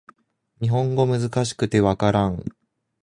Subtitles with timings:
[0.59, 2.43] 日本語難しくて分からん